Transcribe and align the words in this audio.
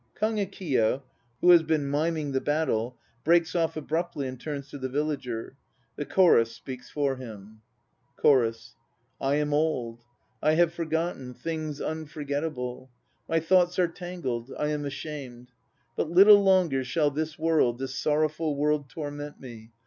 (KAGEKIYO, 0.19 1.03
who 1.41 1.51
has 1.51 1.61
been 1.61 1.87
miming 1.87 2.31
the 2.31 2.41
battle, 2.41 2.97
breaks 3.23 3.53
off 3.53 3.77
abruptly 3.77 4.27
and 4.27 4.41
turns 4.41 4.67
to 4.71 4.79
the 4.79 4.89
VILLAGER. 4.89 5.55
The 5.95 6.05
CHORUS 6.07 6.51
speaks 6.53 6.89
for 6.89 7.17
him.) 7.17 7.61
KAGEKIYO 8.17 8.23
99 8.23 8.23
CHORUS. 8.23 8.75
"I 9.21 9.35
am 9.35 9.53
old: 9.53 10.03
I 10.41 10.53
have 10.55 10.73
forgotten 10.73 11.35
things 11.35 11.79
unforgettable! 11.79 12.89
My 13.29 13.39
thoughts 13.39 13.77
are 13.77 13.87
tangled: 13.87 14.51
I 14.57 14.69
am 14.69 14.85
ashamed. 14.85 15.51
But 15.95 16.09
little 16.09 16.41
longer 16.41 16.83
shall 16.83 17.11
this 17.11 17.37
world, 17.37 17.77
This 17.77 17.93
sorrowful 17.93 18.55
world 18.55 18.89
torment 18.89 19.39
me. 19.39 19.69